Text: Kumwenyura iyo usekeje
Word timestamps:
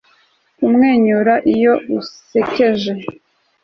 Kumwenyura 0.57 1.33
iyo 1.53 1.73
usekeje 2.01 2.93